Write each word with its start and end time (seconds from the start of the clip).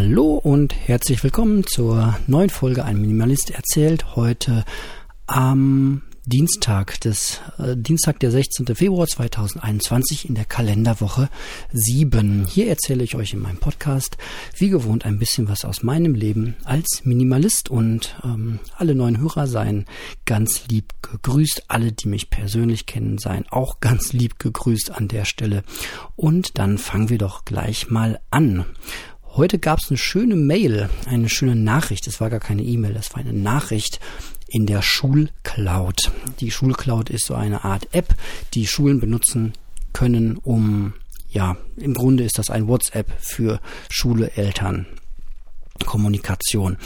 Hallo 0.00 0.34
und 0.34 0.76
herzlich 0.86 1.24
willkommen 1.24 1.66
zur 1.66 2.16
neuen 2.28 2.50
Folge 2.50 2.84
Ein 2.84 3.00
Minimalist 3.00 3.50
erzählt. 3.50 4.14
Heute 4.14 4.64
am 5.26 6.02
Dienstag 6.24 7.00
des 7.00 7.40
äh, 7.58 7.74
Dienstag 7.76 8.20
der 8.20 8.30
16. 8.30 8.76
Februar 8.76 9.08
2021 9.08 10.28
in 10.28 10.36
der 10.36 10.44
Kalenderwoche 10.44 11.30
7. 11.72 12.46
Hier 12.48 12.68
erzähle 12.68 13.02
ich 13.02 13.16
euch 13.16 13.32
in 13.32 13.40
meinem 13.40 13.56
Podcast 13.56 14.18
wie 14.56 14.68
gewohnt 14.68 15.04
ein 15.04 15.18
bisschen 15.18 15.48
was 15.48 15.64
aus 15.64 15.82
meinem 15.82 16.14
Leben 16.14 16.54
als 16.64 17.04
Minimalist 17.04 17.68
und 17.68 18.14
ähm, 18.22 18.60
alle 18.76 18.94
neuen 18.94 19.18
Hörer 19.18 19.46
seien 19.46 19.86
ganz 20.26 20.68
lieb 20.68 20.92
gegrüßt. 21.02 21.64
Alle, 21.68 21.90
die 21.90 22.08
mich 22.08 22.30
persönlich 22.30 22.86
kennen, 22.86 23.18
seien 23.18 23.46
auch 23.48 23.80
ganz 23.80 24.12
lieb 24.12 24.38
gegrüßt 24.38 24.92
an 24.92 25.08
der 25.08 25.24
Stelle. 25.24 25.64
Und 26.14 26.58
dann 26.58 26.78
fangen 26.78 27.08
wir 27.08 27.18
doch 27.18 27.44
gleich 27.46 27.90
mal 27.90 28.20
an. 28.30 28.64
Heute 29.36 29.58
gab 29.58 29.78
es 29.78 29.88
eine 29.88 29.98
schöne 29.98 30.36
Mail, 30.36 30.88
eine 31.06 31.28
schöne 31.28 31.54
Nachricht. 31.54 32.06
Es 32.06 32.20
war 32.20 32.30
gar 32.30 32.40
keine 32.40 32.62
E-Mail, 32.62 32.94
das 32.94 33.12
war 33.12 33.20
eine 33.20 33.32
Nachricht 33.32 34.00
in 34.48 34.66
der 34.66 34.82
Schulcloud. 34.82 36.10
Die 36.40 36.50
Schulcloud 36.50 37.10
ist 37.10 37.26
so 37.26 37.34
eine 37.34 37.64
Art 37.64 37.94
App, 37.94 38.14
die 38.54 38.66
Schulen 38.66 38.98
benutzen 39.00 39.52
können, 39.92 40.38
um, 40.38 40.94
ja, 41.30 41.56
im 41.76 41.94
Grunde 41.94 42.24
ist 42.24 42.38
das 42.38 42.50
ein 42.50 42.66
WhatsApp 42.66 43.12
für 43.20 43.60
Schule, 43.90 44.32
Eltern, 44.36 44.86
Kommunikation. 45.84 46.78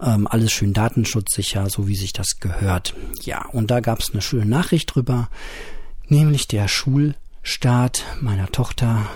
Ähm, 0.00 0.26
alles 0.28 0.52
schön 0.52 0.72
datenschutzsicher, 0.72 1.68
so 1.70 1.88
wie 1.88 1.96
sich 1.96 2.12
das 2.12 2.38
gehört. 2.38 2.94
Ja, 3.22 3.46
und 3.46 3.70
da 3.70 3.80
gab 3.80 4.00
es 4.00 4.10
eine 4.12 4.22
schöne 4.22 4.46
Nachricht 4.46 4.94
drüber, 4.94 5.28
nämlich 6.06 6.46
der 6.46 6.68
Schulstart 6.68 8.04
meiner 8.20 8.52
Tochter 8.52 9.08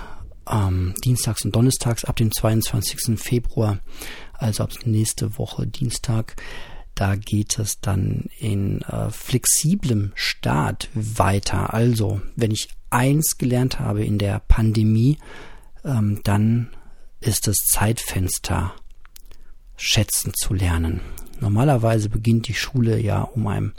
ähm, 0.52 0.94
dienstags 1.04 1.44
und 1.44 1.56
donnerstags 1.56 2.04
ab 2.04 2.16
dem 2.16 2.30
22. 2.30 3.18
Februar, 3.18 3.78
also 4.34 4.64
ab 4.64 4.72
nächste 4.84 5.38
Woche 5.38 5.66
Dienstag, 5.66 6.36
da 6.94 7.16
geht 7.16 7.58
es 7.58 7.80
dann 7.80 8.26
in 8.38 8.82
äh, 8.82 9.10
flexiblem 9.10 10.12
Start 10.14 10.90
weiter. 10.94 11.72
Also, 11.72 12.20
wenn 12.36 12.50
ich 12.50 12.68
eins 12.90 13.38
gelernt 13.38 13.80
habe 13.80 14.04
in 14.04 14.18
der 14.18 14.40
Pandemie, 14.40 15.18
ähm, 15.84 16.20
dann 16.24 16.68
ist 17.20 17.48
es 17.48 17.56
Zeitfenster 17.70 18.74
schätzen 19.76 20.32
zu 20.34 20.54
lernen. 20.54 21.00
Normalerweise 21.40 22.08
beginnt 22.08 22.46
die 22.46 22.54
Schule 22.54 23.00
ja 23.00 23.22
um 23.22 23.46
einem, 23.46 23.72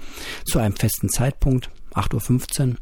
zu 0.46 0.60
einem 0.60 0.76
festen 0.76 1.10
Zeitpunkt, 1.10 1.70
8.15 1.94 2.70
Uhr. 2.72 2.76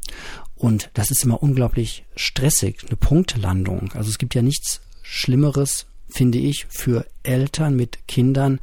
Und 0.61 0.91
das 0.93 1.09
ist 1.09 1.23
immer 1.23 1.41
unglaublich 1.41 2.05
stressig, 2.15 2.85
eine 2.85 2.95
Punktlandung. 2.95 3.91
Also 3.93 4.11
es 4.11 4.19
gibt 4.19 4.35
ja 4.35 4.43
nichts 4.43 4.81
Schlimmeres, 5.01 5.87
finde 6.07 6.37
ich, 6.37 6.67
für 6.69 7.07
Eltern 7.23 7.75
mit 7.75 8.07
Kindern, 8.07 8.59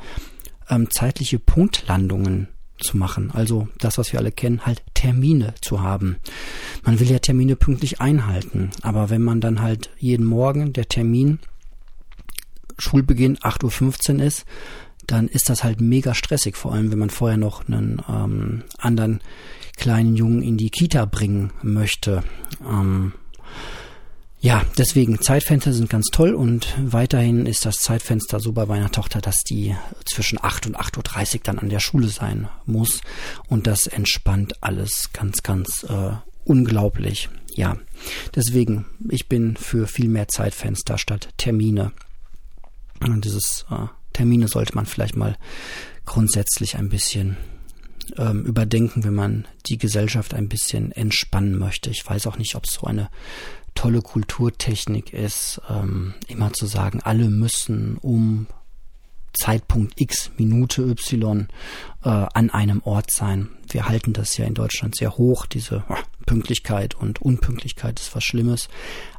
ähm, 0.70 0.88
zeitliche 0.92 1.41
Punktlandungen 1.41 2.46
zu 2.78 2.96
machen. 2.96 3.32
Also 3.32 3.66
das, 3.78 3.98
was 3.98 4.12
wir 4.12 4.20
alle 4.20 4.30
kennen, 4.30 4.64
halt 4.64 4.84
Termine 4.94 5.54
zu 5.60 5.82
haben. 5.82 6.19
Man 6.84 7.00
will 7.00 7.10
ja 7.10 7.19
Termine 7.19 7.56
pünktlich 7.56 8.00
einhalten, 8.00 8.70
aber 8.82 9.10
wenn 9.10 9.22
man 9.22 9.41
dann 9.41 9.60
halt 9.60 9.91
jeden 9.98 10.24
Morgen 10.24 10.72
der 10.72 10.88
Termin 10.88 11.41
Schulbeginn 12.78 13.38
8.15 13.38 14.19
Uhr 14.19 14.22
ist, 14.22 14.44
dann 15.04 15.26
ist 15.26 15.48
das 15.48 15.64
halt 15.64 15.80
mega 15.80 16.14
stressig, 16.14 16.54
vor 16.56 16.72
allem 16.72 16.92
wenn 16.92 16.98
man 17.00 17.10
vorher 17.10 17.38
noch 17.38 17.66
einen 17.66 18.00
ähm, 18.08 18.62
anderen 18.78 19.20
kleinen 19.79 20.17
Jungen 20.17 20.43
in 20.43 20.59
die 20.59 20.71
Kita 20.71 21.07
bringen 21.07 21.53
möchte. 21.62 22.23
Ähm, 22.69 23.15
ja, 24.41 24.65
deswegen 24.77 25.21
Zeitfenster 25.21 25.73
sind 25.73 25.91
ganz 25.91 26.07
toll 26.12 26.33
und 26.34 26.77
weiterhin 26.79 27.47
ist 27.47 27.67
das 27.67 27.77
Zeitfenster 27.77 28.39
so 28.39 28.53
bei 28.53 28.67
meiner 28.67 28.93
Tochter, 28.93 29.21
dass 29.21 29.43
die 29.43 29.75
zwischen 30.05 30.39
8 30.41 30.69
und 30.69 30.79
8.30 30.79 31.34
Uhr 31.34 31.41
dann 31.43 31.59
an 31.59 31.71
der 31.71 31.81
Schule 31.81 32.09
sein 32.09 32.49
muss 32.65 33.01
und 33.49 33.67
das 33.67 33.89
entspannt 33.89 34.55
alles 34.61 35.12
ganz, 35.12 35.43
ganz 35.43 35.83
äh, 35.84 36.12
unglaublich. 36.44 37.28
Ja, 37.56 37.77
deswegen, 38.37 38.87
ich 39.09 39.28
bin 39.28 39.56
für 39.56 39.88
viel 39.88 40.09
mehr 40.09 40.28
Zeitfenster 40.28 40.99
statt 40.99 41.31
Termine. 41.37 41.91
Und 43.00 43.25
dieses 43.25 43.67
äh, 43.71 43.87
Termine 44.12 44.47
sollte 44.47 44.77
man 44.77 44.87
vielleicht 44.87 45.17
mal 45.17 45.37
grundsätzlich 46.05 46.77
ein 46.77 46.88
bisschen 46.88 47.37
ähm, 48.16 48.44
überdenken, 48.44 49.04
wenn 49.04 49.14
man 49.14 49.46
die 49.66 49.78
Gesellschaft 49.78 50.34
ein 50.34 50.48
bisschen 50.48 50.92
entspannen 50.92 51.58
möchte. 51.58 51.91
Ich 51.91 52.08
weiß 52.08 52.26
auch 52.26 52.38
nicht, 52.38 52.54
ob 52.54 52.64
es 52.64 52.74
so 52.74 52.86
eine 52.86 53.10
tolle 53.74 54.02
Kulturtechnik 54.02 55.12
ist, 55.12 55.60
ähm, 55.69 56.14
immer 56.26 56.52
zu 56.52 56.66
sagen, 56.66 57.00
alle 57.02 57.28
müssen 57.28 57.96
um 57.98 58.46
Zeitpunkt 59.34 60.00
X, 60.00 60.32
Minute 60.36 60.82
Y 60.82 61.48
äh, 62.02 62.08
an 62.08 62.50
einem 62.50 62.82
Ort 62.82 63.12
sein. 63.12 63.50
Wir 63.69 63.86
halten 63.88 64.12
das 64.12 64.36
ja 64.36 64.46
in 64.46 64.54
Deutschland 64.54 64.96
sehr 64.96 65.16
hoch, 65.16 65.46
diese 65.46 65.84
äh, 65.88 65.94
Pünktlichkeit 66.26 66.94
und 66.94 67.22
Unpünktlichkeit 67.22 68.00
ist 68.00 68.14
was 68.16 68.25
Schlimmes. 68.25 68.69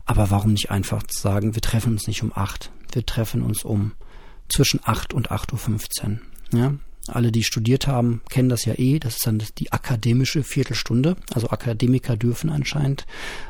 Aber 0.05 0.29
warum 0.29 0.51
nicht 0.51 0.71
einfach 0.71 1.03
sagen, 1.09 1.55
wir 1.55 1.61
treffen 1.61 1.93
uns 1.93 2.07
nicht 2.07 2.23
um 2.23 2.33
acht, 2.35 2.71
wir 2.91 3.05
treffen 3.05 3.43
uns 3.43 3.63
um 3.63 3.93
zwischen 4.49 4.81
acht 4.83 5.13
und 5.13 5.31
acht 5.31 5.53
Uhr. 5.53 5.59
fünfzehn. 5.59 6.21
Ja, 6.51 6.73
alle, 7.09 7.31
die 7.31 7.43
studiert 7.43 7.87
haben, 7.87 8.21
kennen 8.29 8.49
das 8.49 8.65
ja 8.65 8.73
eh. 8.77 8.99
Das 8.99 9.17
ist 9.17 9.27
dann 9.27 9.41
die 9.57 9.71
akademische 9.71 10.43
Viertelstunde. 10.43 11.15
Also 11.33 11.49
Akademiker 11.49 12.17
dürfen 12.17 12.49
anscheinend 12.49 13.05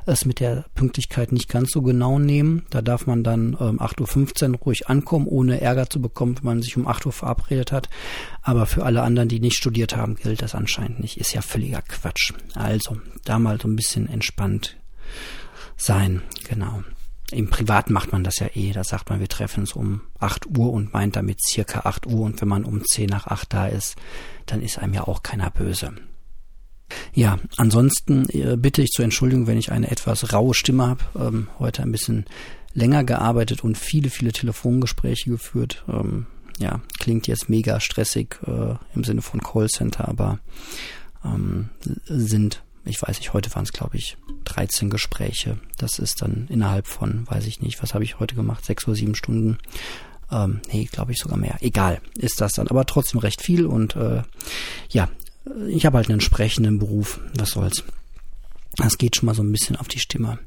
es 0.05 0.25
mit 0.25 0.39
der 0.39 0.65
Pünktlichkeit 0.75 1.31
nicht 1.31 1.49
ganz 1.49 1.71
so 1.71 1.81
genau 1.81 2.19
nehmen. 2.19 2.65
Da 2.69 2.81
darf 2.81 3.07
man 3.07 3.23
dann 3.23 3.57
ähm, 3.59 3.79
8.15 3.79 4.51
Uhr 4.51 4.57
ruhig 4.59 4.87
ankommen, 4.87 5.27
ohne 5.27 5.61
Ärger 5.61 5.89
zu 5.89 6.01
bekommen, 6.01 6.37
wenn 6.37 6.45
man 6.45 6.61
sich 6.61 6.77
um 6.77 6.87
8 6.87 7.05
Uhr 7.05 7.11
verabredet 7.11 7.71
hat. 7.71 7.89
Aber 8.41 8.65
für 8.65 8.85
alle 8.85 9.03
anderen, 9.03 9.29
die 9.29 9.39
nicht 9.39 9.57
studiert 9.57 9.95
haben, 9.95 10.15
gilt 10.15 10.41
das 10.41 10.55
anscheinend 10.55 10.99
nicht. 10.99 11.17
Ist 11.17 11.33
ja 11.33 11.41
völliger 11.41 11.81
Quatsch. 11.81 12.33
Also 12.55 12.97
da 13.25 13.39
mal 13.39 13.59
so 13.59 13.67
ein 13.67 13.75
bisschen 13.75 14.07
entspannt 14.07 14.77
sein. 15.77 16.21
Genau. 16.47 16.83
Im 17.31 17.49
Privat 17.49 17.89
macht 17.89 18.11
man 18.11 18.23
das 18.23 18.39
ja 18.39 18.47
eh. 18.53 18.71
Da 18.71 18.83
sagt 18.83 19.09
man, 19.09 19.19
wir 19.19 19.27
treffen 19.27 19.61
uns 19.61 19.73
um 19.73 20.01
8 20.19 20.57
Uhr 20.57 20.71
und 20.71 20.93
meint 20.93 21.15
damit 21.15 21.39
circa 21.45 21.81
8 21.81 22.07
Uhr. 22.07 22.21
Und 22.25 22.41
wenn 22.41 22.47
man 22.47 22.65
um 22.65 22.83
10 22.83 23.09
nach 23.09 23.27
8 23.27 23.53
da 23.53 23.67
ist, 23.67 23.95
dann 24.45 24.61
ist 24.61 24.79
einem 24.79 24.93
ja 24.93 25.07
auch 25.07 25.23
keiner 25.23 25.49
böse. 25.49 25.93
Ja, 27.13 27.37
ansonsten 27.57 28.27
äh, 28.29 28.57
bitte 28.57 28.81
ich 28.81 28.89
zur 28.89 29.05
Entschuldigung, 29.05 29.47
wenn 29.47 29.57
ich 29.57 29.71
eine 29.71 29.91
etwas 29.91 30.33
raue 30.33 30.53
Stimme 30.53 30.87
habe. 30.87 31.03
Ähm, 31.15 31.47
heute 31.59 31.83
ein 31.83 31.91
bisschen 31.91 32.25
länger 32.73 33.03
gearbeitet 33.03 33.63
und 33.63 33.77
viele, 33.77 34.09
viele 34.09 34.31
Telefongespräche 34.31 35.29
geführt. 35.29 35.83
Ähm, 35.87 36.25
ja, 36.59 36.81
klingt 36.99 37.27
jetzt 37.27 37.49
mega 37.49 37.79
stressig 37.79 38.37
äh, 38.45 38.75
im 38.93 39.03
Sinne 39.03 39.21
von 39.21 39.41
Callcenter, 39.41 40.07
aber 40.07 40.39
ähm, 41.23 41.69
sind 42.05 42.63
ich 42.85 43.01
weiß 43.01 43.19
nicht, 43.19 43.33
heute 43.33 43.53
waren 43.55 43.63
es, 43.63 43.73
glaube 43.73 43.97
ich, 43.97 44.17
13 44.45 44.89
Gespräche. 44.89 45.59
Das 45.77 45.99
ist 45.99 46.21
dann 46.21 46.47
innerhalb 46.49 46.87
von, 46.87 47.27
weiß 47.29 47.45
ich 47.45 47.61
nicht, 47.61 47.81
was 47.81 47.93
habe 47.93 48.03
ich 48.03 48.19
heute 48.19 48.35
gemacht, 48.35 48.65
sechs 48.65 48.87
oder 48.87 48.95
sieben 48.95 49.15
Stunden. 49.15 49.57
Ähm, 50.31 50.61
nee, 50.71 50.85
glaube 50.85 51.11
ich 51.11 51.17
sogar 51.17 51.37
mehr. 51.37 51.57
Egal, 51.61 52.01
ist 52.15 52.41
das 52.41 52.53
dann. 52.53 52.67
Aber 52.67 52.85
trotzdem 52.85 53.19
recht 53.19 53.41
viel 53.41 53.65
und 53.65 53.95
äh, 53.95 54.23
ja, 54.89 55.09
ich 55.67 55.85
habe 55.85 55.97
halt 55.97 56.07
einen 56.07 56.15
entsprechenden 56.15 56.79
Beruf. 56.79 57.19
Was 57.35 57.51
soll's. 57.51 57.83
Das 58.75 58.97
geht 58.97 59.15
schon 59.15 59.25
mal 59.25 59.35
so 59.35 59.43
ein 59.43 59.51
bisschen 59.51 59.75
auf 59.75 59.87
die 59.87 59.99
Stimme. 59.99 60.39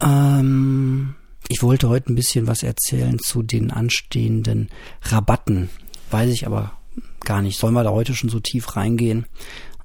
Ähm, 0.00 1.14
ich 1.48 1.62
wollte 1.62 1.88
heute 1.88 2.12
ein 2.12 2.16
bisschen 2.16 2.46
was 2.46 2.62
erzählen 2.62 3.18
zu 3.18 3.42
den 3.42 3.70
anstehenden 3.70 4.68
Rabatten. 5.02 5.68
Weiß 6.10 6.30
ich 6.30 6.46
aber 6.46 6.72
gar 7.20 7.42
nicht. 7.42 7.58
Sollen 7.58 7.74
wir 7.74 7.84
da 7.84 7.90
heute 7.90 8.14
schon 8.14 8.30
so 8.30 8.40
tief 8.40 8.76
reingehen? 8.76 9.26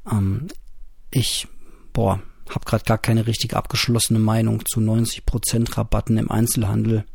Ähm, 0.10 0.48
ich, 1.12 1.48
boah, 1.94 2.22
habe 2.50 2.66
gerade 2.66 2.84
gar 2.84 2.98
keine 2.98 3.28
richtig 3.28 3.56
abgeschlossene 3.56 4.20
Meinung 4.20 4.64
zu 4.66 4.80
90% 4.80 5.78
Rabatten 5.78 6.18
im 6.18 6.32
Einzelhandel. 6.32 7.06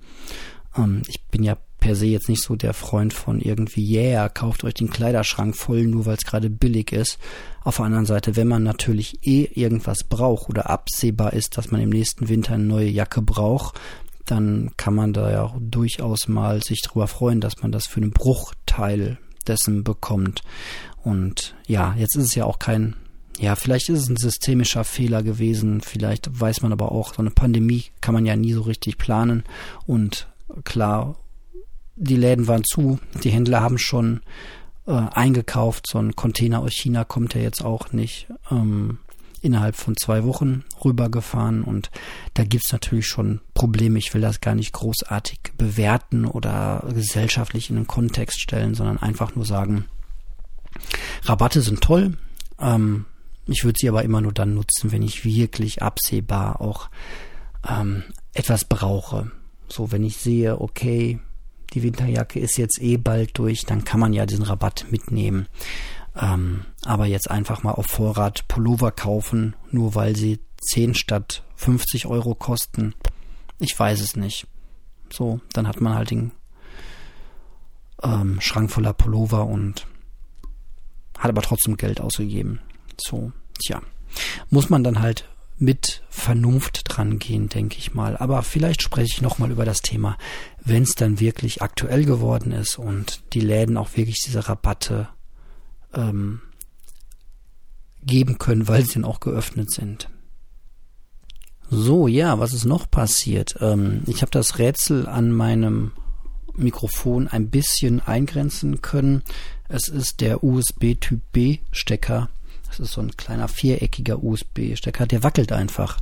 Ähm, 0.77 1.03
ich 1.09 1.23
bin 1.31 1.43
ja 1.43 1.57
per 1.79 1.95
se 1.95 2.07
jetzt 2.07 2.29
nicht 2.29 2.43
so 2.43 2.57
der 2.57 2.75
Freund 2.75 3.13
von 3.13 3.41
irgendwie, 3.41 3.95
yeah, 3.95 4.29
kauft 4.29 4.65
euch 4.65 4.75
den 4.75 4.91
Kleiderschrank 4.91 5.57
voll, 5.57 5.85
nur 5.85 6.07
weil 6.07 6.17
es 6.17 6.25
gerade 6.25 6.51
billig 6.51 6.93
ist. 6.93 7.19
Auf 7.63 7.77
der 7.77 7.87
anderen 7.87 8.07
Seite, 8.07 8.37
wenn 8.37 8.49
man 8.49 8.63
natürlich 8.63 9.27
eh 9.27 9.45
irgendwas 9.55 10.05
braucht 10.05 10.49
oder 10.49 10.71
absehbar 10.71 11.33
ist, 11.33 11.57
dass 11.57 11.71
man 11.71 11.81
im 11.81 11.91
nächsten 11.91 12.29
Winter 12.29 12.55
eine 12.55 12.65
neue 12.65 12.89
Jacke 12.89 13.23
braucht, 13.23 13.79
dann 14.25 14.73
kann 14.77 14.95
man 14.95 15.13
da 15.13 15.31
ja 15.31 15.43
auch 15.43 15.57
durchaus 15.61 16.27
mal 16.27 16.63
sich 16.63 16.83
darüber 16.83 17.07
freuen, 17.07 17.41
dass 17.41 17.63
man 17.63 17.71
das 17.71 17.87
für 17.87 18.01
einen 18.01 18.11
Bruchteil 18.11 19.19
dessen 19.47 19.85
bekommt. 19.85 20.43
Und 21.05 21.55
ja, 21.69 21.95
jetzt 21.97 22.17
ist 22.17 22.25
es 22.25 22.35
ja 22.35 22.45
auch 22.45 22.59
kein 22.59 22.97
ja, 23.39 23.55
vielleicht 23.55 23.89
ist 23.89 24.01
es 24.01 24.09
ein 24.09 24.17
systemischer 24.17 24.85
Fehler 24.85 25.23
gewesen. 25.23 25.81
Vielleicht 25.81 26.29
weiß 26.41 26.63
man 26.63 26.73
aber 26.73 26.93
auch, 26.93 27.15
so 27.15 27.21
eine 27.21 27.31
Pandemie 27.31 27.85
kann 28.01 28.15
man 28.15 28.27
ja 28.27 28.37
nie 28.37 28.53
so 28.53 28.63
richtig 28.63 28.99
planen. 28.99 29.45
Und 29.87 30.29
klar, 30.65 31.17
die 31.97 32.17
Läden 32.17 32.47
waren 32.49 32.65
zu, 32.65 32.99
die 33.25 33.31
Händler 33.31 33.61
haben 33.61 33.79
schon 33.79 34.21
äh, 34.87 34.93
eingekauft. 34.93 35.87
So 35.87 35.99
ein 35.99 36.17
Container 36.17 36.61
aus 36.61 36.73
China 36.73 37.05
kommt 37.05 37.35
ja 37.35 37.41
jetzt 37.41 37.65
auch 37.65 37.93
nicht. 37.93 38.29
Ähm, 38.51 38.99
innerhalb 39.43 39.77
von 39.77 39.97
zwei 39.97 40.25
Wochen 40.25 40.65
rübergefahren 40.85 41.63
und 41.63 41.91
da 42.35 42.45
gibt's 42.45 42.73
natürlich 42.73 43.07
schon 43.07 43.41
Probleme. 43.55 43.99
Ich 43.99 44.13
will 44.13 44.21
das 44.21 44.41
gar 44.41 44.55
nicht 44.55 44.73
großartig 44.73 45.39
bewerten 45.57 46.25
oder 46.25 46.85
gesellschaftlich 46.93 47.71
in 47.71 47.77
den 47.77 47.87
Kontext 47.87 48.41
stellen, 48.41 48.75
sondern 48.75 48.99
einfach 48.99 49.37
nur 49.37 49.45
sagen, 49.45 49.85
Rabatte 51.23 51.61
sind 51.61 51.81
toll. 51.81 52.17
Ähm, 52.59 53.05
ich 53.47 53.65
würde 53.65 53.79
sie 53.81 53.89
aber 53.89 54.03
immer 54.03 54.21
nur 54.21 54.33
dann 54.33 54.55
nutzen, 54.55 54.93
wenn 54.93 55.03
ich 55.03 55.25
wirklich 55.25 55.83
absehbar 55.83 56.61
auch 56.61 56.89
ähm, 57.69 58.03
etwas 58.35 58.65
brauche. 58.65 59.31
So, 59.69 59.93
wenn 59.93 60.05
ich 60.05 60.17
sehe, 60.17 60.61
okay, 60.61 61.21
die 61.73 61.83
Winterjacke 61.83 62.39
ist 62.39 62.57
jetzt 62.59 62.81
eh 62.81 62.97
bald 62.97 63.39
durch, 63.39 63.65
dann 63.65 63.85
kann 63.85 64.01
man 64.01 64.13
ja 64.13 64.27
diesen 64.27 64.45
Rabatt 64.45 64.87
mitnehmen. 64.91 65.47
Ähm, 66.15 66.65
aber 66.85 67.07
jetzt 67.07 67.31
einfach 67.31 67.63
mal 67.63 67.73
auf 67.73 67.87
Vorrat 67.87 68.49
Pullover 68.49 68.91
kaufen, 68.91 69.55
nur 69.71 69.95
weil 69.95 70.17
sie 70.17 70.41
10 70.61 70.95
statt 70.95 71.43
50 71.57 72.07
Euro 72.07 72.35
kosten. 72.35 72.95
Ich 73.59 73.79
weiß 73.79 74.01
es 74.01 74.17
nicht. 74.17 74.47
So, 75.11 75.41
dann 75.53 75.69
hat 75.69 75.81
man 75.81 75.95
halt 75.95 76.11
den 76.11 76.33
ähm, 78.03 78.41
Schrank 78.41 78.71
voller 78.71 78.93
Pullover 78.93 79.47
und 79.47 79.87
hat 81.19 81.31
aber 81.31 81.43
trotzdem 81.43 81.77
Geld 81.77 82.01
ausgegeben. 82.01 82.61
So, 83.01 83.33
tja. 83.59 83.83
Muss 84.51 84.71
man 84.71 84.85
dann 84.85 85.01
halt 85.01 85.29
mit 85.59 86.03
Vernunft 86.11 86.83
dran 86.85 87.19
gehen, 87.19 87.49
denke 87.49 87.79
ich 87.79 87.95
mal. 87.95 88.17
Aber 88.17 88.43
vielleicht 88.43 88.83
spreche 88.83 89.15
ich 89.15 89.23
nochmal 89.23 89.51
über 89.51 89.65
das 89.65 89.81
Thema, 89.81 90.19
wenn 90.63 90.83
es 90.83 90.95
dann 90.95 91.21
wirklich 91.21 91.63
aktuell 91.63 92.05
geworden 92.05 92.53
ist 92.53 92.79
und 92.79 93.23
die 93.33 93.41
Läden 93.41 93.77
auch 93.77 93.97
wirklich 93.97 94.21
diese 94.25 94.49
Rabatte 94.49 95.09
ähm, 95.95 96.41
geben 98.03 98.39
können, 98.39 98.69
weil 98.69 98.85
sie 98.85 98.95
dann 98.95 99.05
auch 99.05 99.21
geöffnet 99.21 99.71
sind. 99.71 100.09
So, 101.69 102.07
ja, 102.07 102.39
was 102.39 102.53
ist 102.53 102.65
noch 102.65 102.89
passiert? 102.89 103.57
Ähm, 103.61 104.03
ich 104.07 104.23
habe 104.23 104.31
das 104.31 104.59
Rätsel 104.59 105.09
an 105.09 105.33
meinem 105.33 105.93
Mikrofon 106.55 107.29
ein 107.29 107.51
bisschen 107.51 108.01
eingrenzen 108.01 108.83
können. 108.83 109.23
Es 109.69 109.89
ist 109.89 110.21
der 110.21 110.45
USB-Typ 110.45 111.21
B-Stecker. 111.33 112.29
Das 112.69 112.81
ist 112.81 112.93
so 112.93 113.01
ein 113.01 113.17
kleiner 113.17 113.49
viereckiger 113.49 114.23
USB-Stecker, 114.23 115.07
der 115.07 115.23
wackelt 115.23 115.53
einfach. 115.53 115.99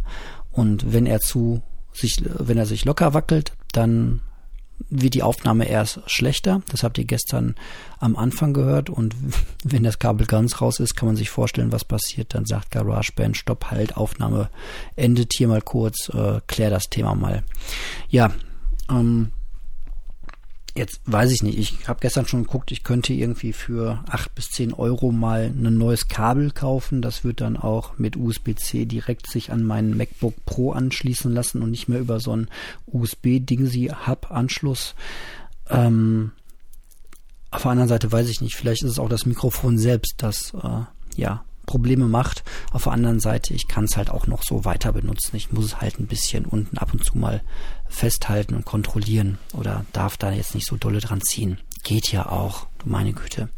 Und 0.51 0.93
wenn 0.93 1.07
er 1.07 1.21
zu 1.21 1.63
sich, 1.93 2.23
wenn 2.25 2.59
er 2.59 2.67
sich 2.67 2.85
locker 2.85 3.15
wackelt, 3.15 3.53
dann 3.73 4.21
wird 4.91 5.15
die 5.15 5.23
Aufnahme 5.23 5.67
erst 5.69 6.01
schlechter. 6.07 6.63
Das 6.71 6.83
habt 6.83 6.99
ihr 6.99 7.05
gestern 7.05 7.55
am 7.99 8.17
Anfang 8.17 8.53
gehört. 8.53 8.91
Und 8.91 9.15
wenn 9.65 9.85
das 9.85 9.99
Kabel 9.99 10.27
ganz 10.27 10.61
raus 10.61 10.81
ist, 10.81 10.95
kann 10.95 11.07
man 11.07 11.17
sich 11.17 11.31
vorstellen, 11.31 11.73
was 11.73 11.85
passiert. 11.85 12.35
Dann 12.35 12.47
sagt 12.47 12.71
GarageBand, 12.71 13.37
stopp, 13.37 13.71
halt, 13.71 13.97
Aufnahme 13.97 14.51
endet 14.97 15.33
hier 15.35 15.49
mal 15.49 15.63
kurz, 15.63 16.09
äh, 16.09 16.41
klär 16.47 16.71
das 16.71 16.91
Thema 16.91 17.15
mal. 17.15 17.45
Ja, 18.09 18.33
ähm, 18.91 19.33
Jetzt 20.77 21.03
weiß 21.07 21.31
ich 21.31 21.45
nicht. 21.45 21.57
Ich 21.57 21.87
habe 21.87 22.01
gestern 22.01 22.27
schon 22.27 22.43
geguckt, 22.43 22.73
ich 22.73 22.83
könnte 22.83 23.13
irgendwie 23.13 23.53
für 23.53 24.03
acht 24.09 24.35
bis 24.35 24.51
zehn 24.51 24.75
Euro 24.75 25.13
mal 25.13 25.45
ein 25.45 25.79
neues 25.79 26.09
Kabel 26.09 26.51
kaufen. 26.51 27.01
Das 27.01 27.23
wird 27.23 27.41
dann 27.41 27.57
auch 27.57 27.97
mit 27.97 28.17
USB-C 28.17 28.85
direkt 28.85 29.31
sich 29.31 29.53
an 29.53 29.63
meinen 29.63 29.97
MacBook 29.97 30.35
Pro 30.45 30.73
anschließen 30.73 31.33
lassen 31.33 31.63
und 31.63 31.71
nicht 31.71 31.89
mehr 31.89 32.01
über 32.01 32.19
so 32.19 32.33
einen 32.33 32.49
USB-Dingsy-Hub-Anschluss. 32.87 34.97
Ähm, 35.71 36.33
auf 37.53 37.63
der 37.63 37.71
anderen 37.71 37.89
Seite 37.89 38.11
weiß 38.11 38.29
ich 38.29 38.41
nicht. 38.41 38.57
Vielleicht 38.57 38.83
ist 38.83 38.91
es 38.91 38.99
auch 38.99 39.09
das 39.09 39.27
Mikrofon 39.27 39.79
selbst, 39.79 40.15
das 40.19 40.55
äh, 40.55 40.81
ja 41.15 41.45
Probleme 41.65 42.07
macht. 42.07 42.45
Auf 42.73 42.85
der 42.85 42.93
anderen 42.93 43.21
Seite, 43.21 43.55
ich 43.55 43.69
kann 43.69 43.85
es 43.85 43.97
halt 43.97 44.11
auch 44.11 44.27
noch 44.27 44.43
so 44.43 44.65
weiter 44.65 44.93
benutzen. 44.93 45.37
Ich 45.37 45.53
muss 45.53 45.67
es 45.67 45.81
halt 45.81 45.99
ein 45.99 46.07
bisschen 46.07 46.45
unten 46.45 46.79
ab 46.79 46.93
und 46.93 47.05
zu 47.05 47.19
mal 47.19 47.43
festhalten 47.89 48.55
und 48.55 48.65
kontrollieren 48.65 49.39
oder 49.53 49.85
darf 49.93 50.17
da 50.17 50.33
jetzt 50.33 50.55
nicht 50.55 50.67
so 50.67 50.77
dolle 50.77 51.01
dran 51.01 51.21
ziehen. 51.21 51.59
Geht 51.83 52.11
ja 52.13 52.27
auch, 52.27 52.67
meine 52.85 53.13
Güte. 53.13 53.49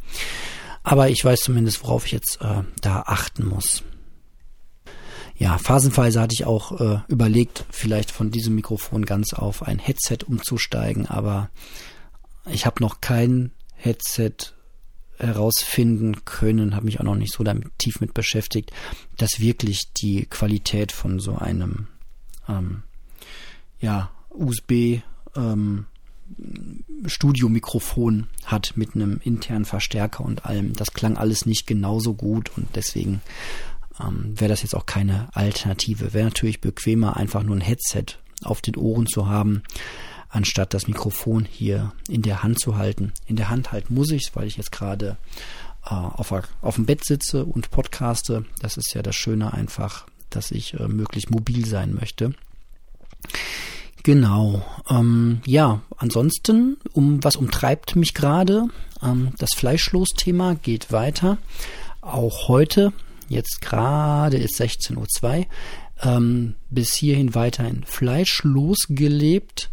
Aber 0.83 1.09
ich 1.09 1.25
weiß 1.25 1.41
zumindest, 1.41 1.83
worauf 1.83 2.07
ich 2.07 2.13
jetzt 2.13 2.41
äh, 2.41 2.63
da 2.81 3.03
achten 3.07 3.47
muss. 3.47 3.83
Ja, 5.39 5.59
phasenweise 5.59 6.21
hatte 6.21 6.35
ich 6.35 6.47
auch 6.47 6.81
äh, 6.81 7.01
überlegt, 7.09 7.67
vielleicht 7.71 8.11
von 8.11 8.31
diesem 8.31 8.55
Mikrofon 8.55 9.05
ganz 9.05 9.35
auf 9.35 9.63
ein 9.63 9.79
Headset 9.79 10.19
umzusteigen, 10.27 11.07
aber 11.07 11.51
ich 12.47 12.65
habe 12.65 12.83
noch 12.83 13.01
kein 13.01 13.51
Headset 13.75 14.56
herausfinden 15.19 16.25
können, 16.25 16.75
habe 16.75 16.87
mich 16.87 17.01
auch 17.01 17.05
noch 17.05 17.17
nicht 17.17 17.33
so 17.33 17.45
damit 17.45 17.67
tief 17.79 18.01
mit 18.01 18.15
beschäftigt, 18.15 18.73
dass 19.17 19.41
wirklich 19.41 19.93
die 19.93 20.27
Qualität 20.27 20.93
von 20.93 21.19
so 21.19 21.37
einem 21.37 21.89
ähm, 22.49 22.83
ja, 23.81 24.11
USB 24.31 25.01
ähm, 25.35 25.87
Studiomikrofon 27.07 28.27
hat 28.45 28.73
mit 28.77 28.95
einem 28.95 29.21
internen 29.23 29.65
Verstärker 29.65 30.25
und 30.25 30.45
allem. 30.45 30.73
Das 30.75 30.93
klang 30.93 31.17
alles 31.17 31.47
nicht 31.47 31.67
genauso 31.67 32.15
gut 32.15 32.51
und 32.57 32.69
deswegen 32.75 33.23
ähm, 34.01 34.39
wäre 34.39 34.49
das 34.49 34.63
jetzt 34.63 34.75
auch 34.75 34.87
keine 34.87 35.29
Alternative. 35.35 36.13
Wäre 36.13 36.27
natürlich 36.27 36.61
bequemer, 36.61 37.17
einfach 37.17 37.43
nur 37.43 37.57
ein 37.57 37.61
Headset 37.61 38.05
auf 38.43 38.61
den 38.61 38.77
Ohren 38.77 39.07
zu 39.07 39.29
haben 39.29 39.63
anstatt 40.37 40.75
das 40.75 40.87
Mikrofon 40.87 41.47
hier 41.51 41.93
in 42.09 42.21
der 42.21 42.43
Hand 42.43 42.61
zu 42.61 42.77
halten. 42.77 43.13
In 43.27 43.37
der 43.37 43.49
Hand 43.49 43.73
halten 43.73 43.95
muss 43.95 44.11
ich 44.11 44.31
weil 44.35 44.47
ich 44.47 44.59
jetzt 44.59 44.71
gerade 44.71 45.17
äh, 45.87 45.95
auf, 45.95 46.33
auf 46.61 46.75
dem 46.75 46.85
Bett 46.85 47.05
sitze 47.05 47.45
und 47.45 47.71
podcaste. 47.71 48.45
Das 48.61 48.77
ist 48.77 48.95
ja 48.95 49.03
das 49.03 49.17
Schöne 49.17 49.55
einfach, 49.55 50.07
dass 50.29 50.51
ich 50.51 50.75
äh, 50.75 50.89
möglichst 50.89 51.31
mobil 51.31 51.65
sein 51.65 51.95
möchte. 51.95 52.35
Genau. 54.03 54.63
Ähm, 54.91 55.41
ja, 55.47 55.81
ansonsten, 55.97 56.77
um 56.93 57.25
was 57.25 57.37
umtreibt 57.37 57.97
mich 57.97 58.13
gerade? 58.13 58.69
Ähm, 59.03 59.33
das 59.39 59.55
Fleischlos-Thema 59.55 60.55
geht 60.55 60.93
weiter. 60.93 61.39
Auch 62.03 62.49
heute, 62.49 62.93
jetzt 63.29 63.63
gerade 63.63 64.37
ist 64.37 64.61
16.02 64.61 65.39
Uhr, 65.39 65.47
ähm, 66.03 66.55
bis 66.69 66.93
hierhin 66.95 67.35
weiterhin 67.35 67.85
fleischlos 67.85 68.87
gelebt. 68.91 69.71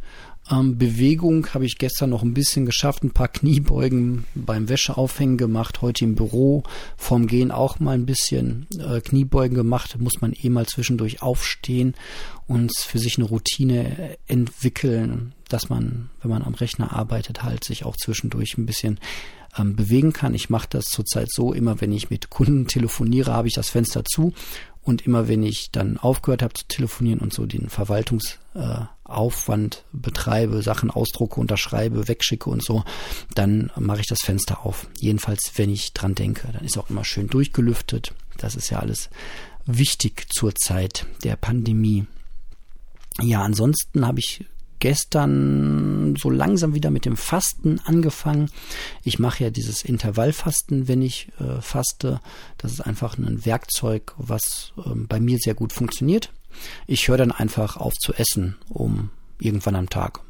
Ähm, 0.51 0.77
Bewegung 0.77 1.47
habe 1.53 1.65
ich 1.65 1.77
gestern 1.77 2.09
noch 2.09 2.21
ein 2.21 2.33
bisschen 2.33 2.65
geschafft, 2.65 3.03
ein 3.03 3.11
paar 3.11 3.27
Kniebeugen 3.29 4.25
beim 4.35 4.67
Wäscheaufhängen 4.67 5.37
gemacht, 5.37 5.81
heute 5.81 6.03
im 6.03 6.15
Büro 6.15 6.63
vorm 6.97 7.27
Gehen 7.27 7.51
auch 7.51 7.79
mal 7.79 7.93
ein 7.93 8.05
bisschen 8.05 8.67
äh, 8.77 8.99
Kniebeugen 8.99 9.55
gemacht, 9.55 9.97
muss 9.99 10.21
man 10.21 10.33
eh 10.33 10.49
mal 10.49 10.65
zwischendurch 10.65 11.21
aufstehen 11.21 11.93
und 12.47 12.77
für 12.77 12.99
sich 12.99 13.17
eine 13.17 13.27
Routine 13.27 14.17
entwickeln, 14.27 15.33
dass 15.47 15.69
man, 15.69 16.09
wenn 16.21 16.31
man 16.31 16.41
am 16.41 16.55
Rechner 16.55 16.91
arbeitet, 16.91 17.43
halt 17.43 17.63
sich 17.63 17.85
auch 17.85 17.95
zwischendurch 17.95 18.57
ein 18.57 18.65
bisschen 18.65 18.99
ähm, 19.57 19.75
bewegen 19.75 20.13
kann. 20.13 20.33
Ich 20.33 20.49
mache 20.49 20.67
das 20.69 20.85
zurzeit 20.85 21.31
so, 21.31 21.53
immer 21.53 21.79
wenn 21.79 21.91
ich 21.93 22.09
mit 22.09 22.29
Kunden 22.29 22.67
telefoniere, 22.67 23.33
habe 23.33 23.47
ich 23.47 23.53
das 23.53 23.69
Fenster 23.69 24.03
zu 24.03 24.33
und 24.81 25.05
immer 25.05 25.27
wenn 25.27 25.43
ich 25.43 25.69
dann 25.71 25.97
aufgehört 25.97 26.41
habe 26.41 26.53
zu 26.53 26.65
telefonieren 26.67 27.19
und 27.19 27.33
so 27.33 27.45
den 27.45 27.69
Verwaltungsaufwand 27.69 28.89
äh, 29.02 29.02
betreibe, 29.91 30.61
Sachen 30.61 30.89
ausdrucke, 30.89 31.39
unterschreibe, 31.39 32.07
wegschicke 32.07 32.49
und 32.49 32.63
so, 32.63 32.83
dann 33.35 33.71
mache 33.77 34.01
ich 34.01 34.07
das 34.07 34.21
Fenster 34.21 34.65
auf. 34.65 34.87
Jedenfalls, 34.99 35.51
wenn 35.55 35.69
ich 35.69 35.93
dran 35.93 36.15
denke. 36.15 36.49
Dann 36.51 36.65
ist 36.65 36.77
auch 36.77 36.89
immer 36.89 37.03
schön 37.03 37.27
durchgelüftet. 37.27 38.13
Das 38.37 38.55
ist 38.55 38.69
ja 38.69 38.79
alles 38.79 39.09
wichtig 39.65 40.27
zur 40.33 40.55
Zeit 40.55 41.05
der 41.23 41.35
Pandemie. 41.35 42.05
Ja, 43.21 43.41
ansonsten 43.41 44.07
habe 44.07 44.19
ich 44.19 44.45
gestern 44.79 46.15
so 46.17 46.29
langsam 46.29 46.73
wieder 46.73 46.91
mit 46.91 47.05
dem 47.05 47.15
Fasten 47.15 47.79
angefangen. 47.85 48.49
Ich 49.03 49.17
mache 49.17 49.45
ja 49.45 49.49
dieses 49.49 49.83
Intervallfasten, 49.83 50.89
wenn 50.89 51.01
ich 51.01 51.29
äh, 51.39 51.61
faste. 51.61 52.19
Das 52.57 52.73
ist 52.73 52.81
einfach 52.81 53.17
ein 53.17 53.45
Werkzeug, 53.45 54.13
was 54.17 54.73
äh, 54.77 54.89
bei 54.95 55.21
mir 55.21 55.37
sehr 55.37 55.53
gut 55.53 55.71
funktioniert. 55.71 56.31
Ich 56.87 57.07
höre 57.07 57.17
dann 57.17 57.31
einfach 57.31 57.77
auf 57.77 57.93
zu 57.93 58.13
essen 58.13 58.55
um 58.69 59.09
irgendwann 59.39 59.75
am 59.75 59.89
Tag. 59.89 60.21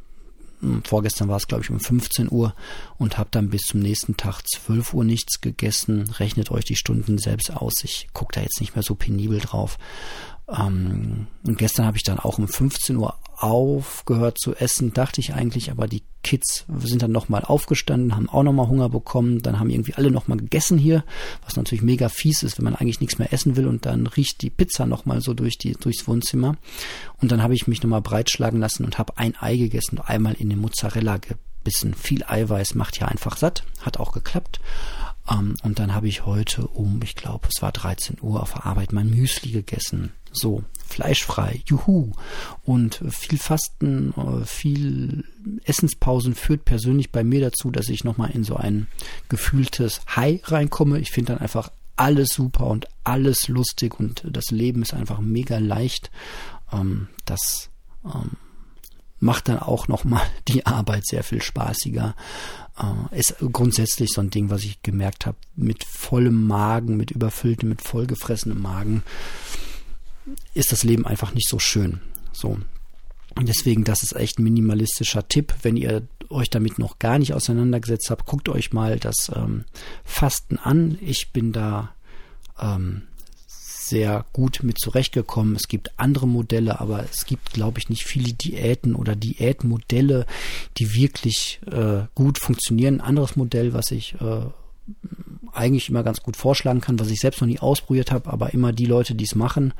Hm, 0.63 0.82
vorgestern 0.86 1.27
war 1.27 1.38
es, 1.38 1.48
glaube 1.48 1.63
ich, 1.63 1.70
um 1.70 1.80
15 1.80 2.32
Uhr 2.32 2.56
und 2.98 3.18
habe 3.18 3.30
dann 3.32 3.50
bis 3.50 3.63
zum 3.63 3.82
nächsten 3.82 4.15
Tag 4.15 4.42
12 4.48 4.94
Uhr 4.94 5.03
nichts 5.03 5.42
gegessen. 5.42 6.10
Rechnet 6.20 6.51
euch 6.51 6.63
die 6.63 6.77
Stunden 6.77 7.18
selbst 7.18 7.51
aus. 7.51 7.74
Ich 7.84 8.08
gucke 8.13 8.34
da 8.34 8.42
jetzt 8.42 8.62
nicht 8.62 8.75
mehr 8.75 8.84
so 8.84 8.96
penibel 8.96 9.39
drauf. 9.39 9.77
Ähm, 10.50 11.28
und 11.46 11.58
gestern 11.58 11.86
habe 11.86 11.98
ich 11.98 12.04
dann 12.04 12.20
auch 12.20 12.38
um 12.38 12.48
15 12.48 12.96
Uhr 12.98 13.16
aufgehört 13.38 14.38
zu 14.40 14.56
essen, 14.56 14.94
dachte 14.94 15.20
ich 15.20 15.34
eigentlich, 15.34 15.72
aber 15.72 15.88
die 15.88 16.04
Kids 16.24 16.66
sind 16.80 17.02
dann 17.02 17.12
nochmal 17.12 17.44
aufgestanden, 17.44 18.16
haben 18.16 18.30
auch 18.30 18.44
nochmal 18.44 18.68
Hunger 18.68 18.88
bekommen, 18.88 19.42
dann 19.42 19.60
haben 19.60 19.70
irgendwie 19.70 19.96
alle 19.96 20.12
nochmal 20.12 20.38
gegessen 20.38 20.78
hier, 20.78 21.04
was 21.44 21.58
natürlich 21.58 21.82
mega 21.82 22.08
fies 22.08 22.44
ist, 22.44 22.58
wenn 22.58 22.64
man 22.64 22.76
eigentlich 22.76 23.02
nichts 23.02 23.20
mehr 23.20 23.34
essen 23.34 23.58
will 23.58 23.68
und 23.68 23.86
dann 23.86 24.08
riecht 24.08 24.42
die 24.42 24.50
Pizza 24.50 24.86
nochmal 24.86 25.22
so 25.22 25.34
durch 25.34 25.58
die, 25.58 25.74
durchs 25.74 26.08
Wohnzimmer. 26.08 26.56
Und 27.22 27.32
dann 27.32 27.44
habe 27.44 27.56
ich 27.56 27.68
mich 27.68 27.84
nochmal 27.84 28.02
breitschlagen 28.02 28.60
lassen 28.60 28.86
und 28.86 28.98
habe 28.98 29.18
ein 29.18 29.36
Ei 29.40 29.58
gegessen 29.58 30.00
einmal 30.00 30.34
in 30.36 30.50
den 30.50 30.60
Mozzarella 30.60 31.18
gebissen. 31.18 31.94
Viel 31.94 32.24
Eiweiß 32.24 32.76
macht 32.76 33.00
ja 33.00 33.08
einfach 33.08 33.36
satt, 33.36 33.66
hat 33.82 33.98
auch 33.98 34.14
geklappt. 34.14 34.62
Ähm, 35.30 35.56
und 35.64 35.80
dann 35.80 35.94
habe 35.94 36.08
ich 36.08 36.26
heute 36.26 36.68
um, 36.68 37.02
ich 37.04 37.16
glaube, 37.16 37.48
es 37.54 37.62
war 37.62 37.72
13 37.72 38.18
Uhr 38.22 38.42
auf 38.42 38.54
der 38.54 38.66
Arbeit 38.66 38.94
mein 38.94 39.10
Müsli 39.10 39.52
gegessen. 39.52 40.14
So, 40.34 40.63
fleischfrei, 40.94 41.62
juhu. 41.66 42.12
Und 42.63 43.02
viel 43.10 43.38
Fasten, 43.38 44.13
äh, 44.13 44.46
viel 44.46 45.24
Essenspausen 45.63 46.36
führt 46.36 46.66
persönlich 46.66 47.12
bei 47.12 47.24
mir 47.24 47.42
dazu, 47.42 47.72
dass 47.72 47.90
ich 47.90 48.04
nochmal 48.04 48.32
in 48.32 48.44
so 48.44 48.56
ein 48.56 48.88
gefühltes 49.30 50.02
High 50.16 50.40
reinkomme. 50.52 51.00
Ich 51.00 51.12
finde 51.12 51.34
dann 51.34 51.42
einfach 51.42 51.72
alles 51.96 52.30
super 52.30 52.68
und 52.68 52.88
alles 53.04 53.48
lustig 53.48 54.00
und 54.00 54.24
das 54.30 54.52
Leben 54.52 54.82
ist 54.82 54.94
einfach 54.94 55.20
mega 55.20 55.58
leicht. 55.58 56.12
Ähm, 56.72 57.08
das 57.25 57.70
ähm, 58.06 58.32
macht 59.20 59.48
dann 59.48 59.60
auch 59.60 59.88
nochmal 59.88 60.25
die 60.48 60.66
Arbeit 60.66 61.06
sehr 61.06 61.24
viel 61.24 61.42
spaßiger. 61.42 62.16
Äh, 62.78 63.20
ist 63.20 63.36
grundsätzlich 63.52 64.12
so 64.12 64.22
ein 64.22 64.30
Ding, 64.30 64.50
was 64.50 64.63
ich 64.63 64.82
gemerkt 64.82 65.25
habe, 65.25 65.38
mit 65.56 65.84
vollem 65.84 66.46
Magen, 66.48 66.98
mit 66.98 67.12
überfülltem, 67.12 67.70
mit 67.70 67.82
vollgefressenem 67.82 68.62
Magen 68.62 69.04
ist 70.53 70.72
das 70.72 70.84
Leben 70.84 71.06
einfach 71.06 71.34
nicht 71.34 71.50
so 71.50 71.60
schön. 71.60 72.00
So. 72.32 72.58
Und 73.36 73.50
deswegen, 73.50 73.84
das 73.84 74.03
ist 74.03 74.15
echt 74.15 74.39
ein 74.39 74.44
minimalistischer 74.44 75.27
Tipp. 75.27 75.53
Wenn 75.63 75.77
ihr 75.77 76.03
euch 76.30 76.50
damit 76.50 76.80
noch 76.80 77.00
gar 77.00 77.20
nicht 77.20 77.34
auseinandergesetzt 77.34 78.10
habt, 78.10 78.25
guckt 78.25 78.50
euch 78.50 78.74
mal 78.74 79.00
das 79.00 79.32
ähm, 79.36 79.65
Fasten 80.03 80.58
an. 80.58 80.98
Ich 81.01 81.32
bin 81.32 81.51
da 81.51 81.94
ähm, 82.60 83.03
sehr 83.48 84.25
gut 84.34 84.62
mit 84.63 84.80
zurechtgekommen. 84.80 85.56
Es 85.56 85.68
gibt 85.68 85.92
andere 85.98 86.27
Modelle, 86.27 86.80
aber 86.80 87.03
es 87.12 87.25
gibt, 87.25 87.53
glaube 87.53 87.80
ich, 87.80 87.89
nicht 87.89 88.03
viele 88.06 88.34
Diäten 88.34 88.96
oder 88.96 89.15
Diätmodelle, 89.15 90.25
die 90.77 90.94
wirklich 90.94 91.60
äh, 91.70 92.03
gut 92.15 92.39
funktionieren. 92.39 92.96
Ein 92.96 93.08
anderes 93.08 93.36
Modell, 93.36 93.74
was 93.74 93.92
ich 93.92 94.15
äh, 94.15 94.46
eigentlich 95.53 95.89
immer 95.89 96.03
ganz 96.03 96.22
gut 96.22 96.36
vorschlagen 96.36 96.81
kann, 96.81 97.00
was 97.00 97.10
ich 97.10 97.19
selbst 97.19 97.41
noch 97.41 97.48
nie 97.48 97.60
ausprobiert 97.60 98.12
habe, 98.12 98.31
aber 98.31 98.53
immer 98.53 98.74
die 98.74 98.86
Leute, 98.86 99.15
die 99.15 99.25
es 99.25 99.36
machen, 99.36 99.74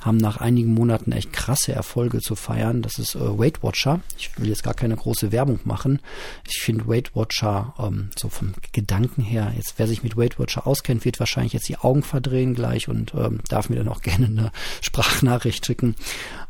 haben 0.00 0.18
nach 0.18 0.38
einigen 0.38 0.74
Monaten 0.74 1.12
echt 1.12 1.32
krasse 1.32 1.72
Erfolge 1.72 2.20
zu 2.20 2.36
feiern. 2.36 2.82
Das 2.82 2.98
ist 2.98 3.14
äh, 3.14 3.38
Weight 3.38 3.62
Watcher. 3.62 4.00
Ich 4.18 4.38
will 4.38 4.48
jetzt 4.48 4.62
gar 4.62 4.74
keine 4.74 4.96
große 4.96 5.32
Werbung 5.32 5.60
machen. 5.64 6.00
Ich 6.48 6.60
finde 6.60 6.86
Weight 6.86 7.16
Watcher 7.16 7.74
ähm, 7.78 8.10
so 8.16 8.28
vom 8.28 8.54
Gedanken 8.72 9.22
her, 9.22 9.52
jetzt 9.56 9.74
wer 9.78 9.86
sich 9.86 10.02
mit 10.02 10.16
Weight 10.16 10.38
Watcher 10.38 10.66
auskennt, 10.66 11.04
wird 11.04 11.20
wahrscheinlich 11.20 11.54
jetzt 11.54 11.68
die 11.68 11.78
Augen 11.78 12.02
verdrehen 12.02 12.54
gleich 12.54 12.88
und 12.88 13.14
ähm, 13.14 13.40
darf 13.48 13.70
mir 13.70 13.76
dann 13.76 13.88
auch 13.88 14.00
gerne 14.02 14.26
eine 14.26 14.52
Sprachnachricht 14.82 15.64
schicken. 15.64 15.94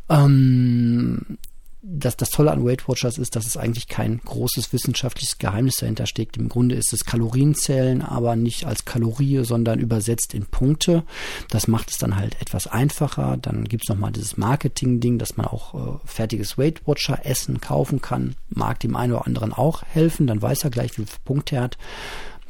Ähm, 0.09 1.39
das, 1.87 2.17
das 2.17 2.31
Tolle 2.31 2.51
an 2.51 2.65
Weight 2.65 2.89
Watchers 2.89 3.19
ist, 3.19 3.37
dass 3.37 3.47
es 3.47 3.57
eigentlich 3.57 3.89
kein 3.89 4.19
großes 4.25 4.73
wissenschaftliches 4.73 5.39
Geheimnis 5.39 5.77
dahinter 5.77 6.07
steckt. 6.07 6.37
Im 6.37 6.49
Grunde 6.49 6.75
ist 6.75 6.93
es 6.93 7.05
Kalorienzählen, 7.05 8.01
aber 8.01 8.37
nicht 8.37 8.65
als 8.65 8.85
Kalorie, 8.87 9.45
sondern 9.45 9.79
übersetzt 9.79 10.33
in 10.33 10.47
Punkte. 10.47 11.05
Das 11.51 11.69
macht 11.69 11.91
es 11.91 11.99
dann 11.99 12.17
halt 12.17 12.41
etwas 12.41 12.67
einfacher. 12.67 13.37
Dann 13.37 13.65
gibt's 13.65 13.89
noch 13.89 13.99
mal 13.99 14.11
dieses 14.11 14.37
Marketing-Ding, 14.39 15.19
dass 15.19 15.37
man 15.37 15.47
auch 15.47 15.75
äh, 15.75 15.99
fertiges 16.07 16.57
Weight 16.57 16.87
Watcher 16.87 17.27
Essen 17.27 17.61
kaufen 17.61 18.01
kann. 18.01 18.35
Mag 18.49 18.81
dem 18.81 18.97
einen 18.97 19.13
oder 19.13 19.27
anderen 19.27 19.53
auch 19.53 19.83
helfen. 19.83 20.27
Dann 20.27 20.41
weiß 20.41 20.65
er 20.65 20.71
gleich, 20.71 20.93
wie 20.93 21.05
viele 21.05 21.21
Punkte 21.25 21.57
er 21.57 21.63
hat. 21.65 21.79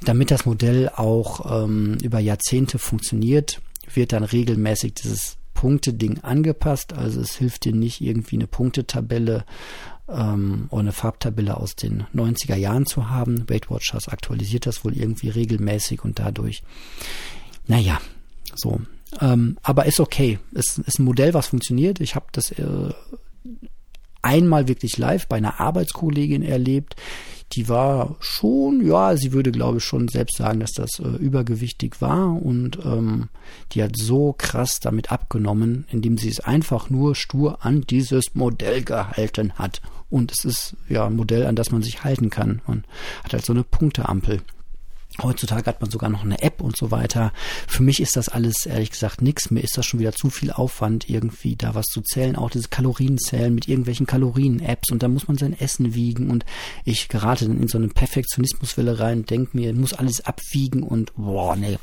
Damit 0.04 0.30
das 0.30 0.46
Modell 0.46 0.90
auch 0.94 1.64
ähm, 1.64 1.98
über 2.02 2.20
Jahrzehnte 2.20 2.78
funktioniert, 2.78 3.60
wird 3.92 4.12
dann 4.12 4.22
regelmäßig 4.24 4.94
dieses 4.94 5.38
Punkteding 5.54 6.20
angepasst. 6.20 6.92
Also 6.92 7.20
es 7.20 7.36
hilft 7.36 7.64
dir 7.64 7.72
nicht 7.72 8.00
irgendwie 8.00 8.36
eine 8.36 8.46
Punktetabelle 8.46 9.44
ähm, 10.08 10.66
oder 10.70 10.80
eine 10.80 10.92
Farbtabelle 10.92 11.56
aus 11.56 11.76
den 11.76 12.04
90er 12.14 12.56
Jahren 12.56 12.86
zu 12.86 13.08
haben. 13.08 13.48
Weight 13.48 13.70
Watchers 13.70 14.08
aktualisiert 14.08 14.66
das 14.66 14.84
wohl 14.84 14.96
irgendwie 14.96 15.30
regelmäßig 15.30 16.04
und 16.04 16.18
dadurch, 16.18 16.62
naja, 17.66 18.00
so. 18.54 18.80
Ähm, 19.20 19.58
aber 19.62 19.86
ist 19.86 20.00
okay. 20.00 20.38
Es 20.54 20.78
ist 20.78 20.98
ein 20.98 21.04
Modell, 21.04 21.34
was 21.34 21.48
funktioniert. 21.48 22.00
Ich 22.00 22.14
habe 22.14 22.26
das 22.32 22.50
äh, 22.50 22.92
einmal 24.24 24.68
wirklich 24.68 24.98
live 24.98 25.28
bei 25.28 25.36
einer 25.36 25.60
Arbeitskollegin 25.60 26.42
erlebt, 26.42 26.96
die 27.52 27.68
war 27.68 28.16
schon, 28.20 28.84
ja, 28.84 29.16
sie 29.16 29.32
würde 29.32 29.52
glaube 29.52 29.78
ich 29.78 29.84
schon 29.84 30.08
selbst 30.08 30.36
sagen, 30.36 30.60
dass 30.60 30.72
das 30.72 30.98
äh, 30.98 31.08
übergewichtig 31.18 32.00
war 32.00 32.42
und 32.42 32.78
ähm, 32.84 33.28
die 33.72 33.82
hat 33.82 33.96
so 33.96 34.34
krass 34.36 34.80
damit 34.80 35.12
abgenommen, 35.12 35.86
indem 35.90 36.18
sie 36.18 36.30
es 36.30 36.40
einfach 36.40 36.90
nur 36.90 37.14
stur 37.14 37.64
an 37.64 37.82
dieses 37.82 38.34
Modell 38.34 38.82
gehalten 38.82 39.52
hat. 39.54 39.80
Und 40.10 40.32
es 40.32 40.44
ist 40.44 40.76
ja 40.88 41.06
ein 41.06 41.16
Modell, 41.16 41.46
an 41.46 41.56
das 41.56 41.70
man 41.70 41.82
sich 41.82 42.04
halten 42.04 42.30
kann. 42.30 42.62
Man 42.66 42.84
hat 43.24 43.32
halt 43.32 43.44
so 43.44 43.52
eine 43.52 43.64
Punkteampel. 43.64 44.40
Heutzutage 45.22 45.66
hat 45.66 45.80
man 45.80 45.90
sogar 45.90 46.10
noch 46.10 46.24
eine 46.24 46.42
App 46.42 46.60
und 46.60 46.76
so 46.76 46.90
weiter. 46.90 47.32
Für 47.68 47.82
mich 47.82 48.00
ist 48.00 48.16
das 48.16 48.28
alles 48.28 48.66
ehrlich 48.66 48.90
gesagt 48.90 49.22
nichts. 49.22 49.50
Mir 49.50 49.60
ist 49.60 49.78
das 49.78 49.86
schon 49.86 50.00
wieder 50.00 50.12
zu 50.12 50.28
viel 50.28 50.50
Aufwand, 50.50 51.08
irgendwie 51.08 51.54
da 51.54 51.74
was 51.74 51.86
zu 51.86 52.00
zählen. 52.00 52.34
Auch 52.34 52.50
diese 52.50 52.68
Kalorienzählen 52.68 53.54
mit 53.54 53.68
irgendwelchen 53.68 54.06
Kalorien-Apps 54.06 54.90
und 54.90 55.02
da 55.02 55.08
muss 55.08 55.28
man 55.28 55.38
sein 55.38 55.58
Essen 55.58 55.94
wiegen 55.94 56.30
und 56.30 56.44
ich 56.84 57.08
gerate 57.08 57.46
dann 57.46 57.60
in 57.60 57.68
so 57.68 57.78
eine 57.78 57.88
Perfektionismuswelle 57.88 58.98
rein, 58.98 59.24
denke 59.24 59.56
mir, 59.56 59.72
muss 59.72 59.92
alles 59.92 60.24
abwiegen 60.24 60.82
und 60.82 61.14
boah, 61.14 61.54
nee. 61.54 61.78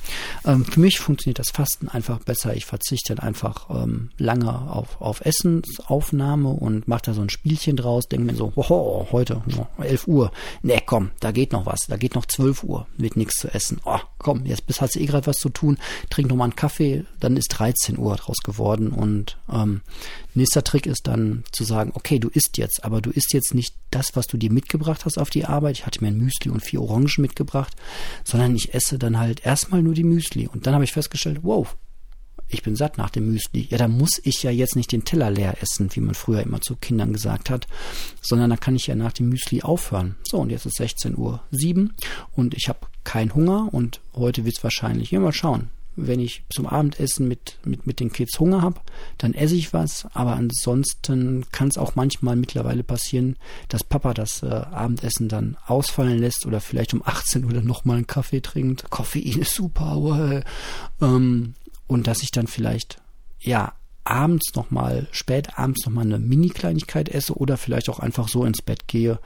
Ähm, 0.46 0.66
für 0.66 0.80
mich 0.80 1.00
funktioniert 1.00 1.40
das 1.40 1.52
Fasten 1.52 1.88
einfach 1.88 2.20
besser. 2.20 2.56
Ich 2.56 2.66
verzichte 2.66 3.16
dann 3.16 3.26
einfach 3.26 3.70
ähm, 3.70 4.10
lange 4.18 4.52
auf, 4.52 5.00
auf 5.00 5.22
Essensaufnahme 5.22 6.50
und 6.50 6.88
mache 6.88 7.04
da 7.06 7.14
so 7.14 7.22
ein 7.22 7.30
Spielchen 7.30 7.78
draus, 7.78 8.08
denke 8.08 8.26
mir 8.26 8.36
so, 8.36 8.52
oh, 8.56 9.08
heute 9.12 9.42
oh, 9.58 9.82
11 9.82 10.08
Uhr. 10.08 10.32
Nee, 10.64 10.82
komm, 10.86 11.12
da 11.22 11.32
geht 11.32 11.54
noch 11.54 11.66
was. 11.66 11.88
Da 11.88 11.96
geht 11.96 12.16
noch 12.16 12.26
12 12.26 12.64
Uhr 12.64 12.88
mit 12.98 13.16
nichts 13.22 13.40
zu 13.40 13.54
essen. 13.54 13.80
Oh, 13.86 14.00
komm, 14.18 14.46
jetzt 14.46 14.64
hast 14.82 14.96
du 14.96 15.00
eh 15.00 15.06
gerade 15.06 15.28
was 15.28 15.40
zu 15.40 15.50
tun, 15.50 15.78
trink 16.10 16.30
noch 16.30 16.36
mal 16.36 16.46
einen 16.46 16.56
Kaffee, 16.56 17.06
dann 17.20 17.38
ist 17.38 17.48
13 17.50 17.98
Uhr 17.98 18.16
draus 18.16 18.38
geworden. 18.44 18.90
Und 18.90 19.38
ähm, 19.52 19.82
nächster 20.34 20.64
Trick 20.64 20.86
ist 20.86 21.08
dann 21.08 21.44
zu 21.52 21.64
sagen, 21.64 21.92
okay, 21.96 22.20
du 22.20 22.30
isst 22.30 22.58
jetzt, 22.58 22.84
aber 22.84 23.02
du 23.02 23.12
isst 23.12 23.34
jetzt 23.34 23.54
nicht 23.54 23.76
das, 23.92 24.16
was 24.16 24.28
du 24.28 24.38
dir 24.38 24.52
mitgebracht 24.52 25.06
hast 25.06 25.18
auf 25.18 25.30
die 25.30 25.46
Arbeit. 25.46 25.78
Ich 25.78 25.86
hatte 25.86 26.04
mir 26.04 26.10
ein 26.10 26.18
Müsli 26.18 26.52
und 26.52 26.62
vier 26.62 26.82
Orangen 26.82 27.10
mitgebracht, 27.18 27.76
sondern 28.24 28.56
ich 28.56 28.74
esse 28.74 28.98
dann 28.98 29.20
halt 29.20 29.46
erstmal 29.46 29.82
nur 29.82 29.94
die 29.94 30.04
Müsli. 30.04 30.48
Und 30.48 30.68
dann 30.68 30.74
habe 30.74 30.84
ich 30.84 30.92
festgestellt, 30.92 31.40
wow, 31.44 31.76
ich 32.52 32.64
bin 32.64 32.76
satt 32.76 32.98
nach 32.98 33.10
dem 33.10 33.32
Müsli. 33.32 33.68
Ja, 33.70 33.78
da 33.78 33.88
muss 33.88 34.20
ich 34.24 34.44
ja 34.44 34.52
jetzt 34.52 34.76
nicht 34.76 34.92
den 34.92 35.06
Teller 35.06 35.32
leer 35.32 35.62
essen, 35.62 35.90
wie 35.94 36.02
man 36.02 36.16
früher 36.16 36.42
immer 36.42 36.62
zu 36.62 36.76
Kindern 36.76 37.14
gesagt 37.14 37.50
hat, 37.50 37.68
sondern 38.22 38.50
da 38.50 38.58
kann 38.58 38.76
ich 38.76 38.88
ja 38.88 38.96
nach 38.96 39.14
dem 39.14 39.30
Müsli 39.30 39.62
aufhören. 39.62 40.16
So, 40.24 40.40
und 40.40 40.50
jetzt 40.50 40.66
ist 40.66 40.80
16.07 40.80 41.18
Uhr 41.18 41.90
und 42.36 42.54
ich 42.54 42.68
habe 42.68 42.80
keinen 43.04 43.34
Hunger 43.34 43.70
und 43.72 44.02
heute 44.14 44.46
wird 44.46 44.58
es 44.58 44.64
wahrscheinlich, 44.64 45.12
ja 45.12 45.20
mal 45.20 45.34
schauen, 45.34 45.70
wenn 45.96 46.20
ich 46.20 46.44
zum 46.50 46.68
Abendessen 46.68 47.28
mit, 47.28 47.58
mit, 47.66 47.86
mit 47.86 48.00
den 48.00 48.12
Kids 48.12 48.40
Hunger 48.40 48.62
habe, 48.62 48.80
dann 49.18 49.34
esse 49.34 49.56
ich 49.56 49.74
was. 49.74 50.08
Aber 50.14 50.34
ansonsten 50.36 51.46
kann 51.52 51.68
es 51.68 51.78
auch 51.78 51.96
manchmal 51.96 52.36
mittlerweile 52.36 52.84
passieren, 52.84 53.36
dass 53.68 53.84
Papa 53.84 54.14
das 54.14 54.42
äh, 54.44 54.48
Abendessen 54.48 55.28
dann 55.28 55.58
ausfallen 55.66 56.20
lässt 56.20 56.46
oder 56.46 56.62
vielleicht 56.62 56.94
um 56.94 57.02
18 57.04 57.44
Uhr 57.46 57.54
dann 57.54 57.66
nochmal 57.66 57.98
einen 57.98 58.08
Kaffee 58.08 58.42
trinkt. 58.42 58.90
Koffein 58.90 59.40
ist 59.40 59.54
super, 59.54 59.98
well. 60.02 60.44
ähm, 61.02 61.56
und 61.88 62.08
dass 62.08 62.24
ich 62.24 62.32
dann 62.32 62.48
vielleicht, 62.48 63.02
ja, 63.40 63.74
abends 64.04 64.56
nochmal, 64.56 65.08
spät 65.12 65.60
abends 65.60 65.86
nochmal 65.86 66.06
eine 66.06 66.20
Mini-Kleinigkeit 66.20 67.10
esse 67.10 67.34
oder 67.34 67.58
vielleicht 67.58 67.90
auch 67.90 68.00
einfach 68.00 68.28
so 68.28 68.46
ins 68.46 68.62
Bett 68.62 68.88
gehe 68.88 69.20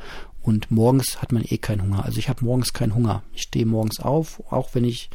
und 0.46 0.70
morgens 0.70 1.24
hat 1.24 1.32
man 1.32 1.44
eh 1.44 1.58
keinen 1.58 1.82
Hunger. 1.82 2.06
Also 2.06 2.20
ich 2.20 2.30
habe 2.30 2.46
morgens 2.46 2.72
keinen 2.72 2.94
Hunger. 2.94 3.24
Ich 3.34 3.42
stehe 3.42 3.66
morgens 3.66 4.00
auf, 4.00 4.44
auch 4.52 4.70
wenn 4.74 4.86
ich 4.86 5.10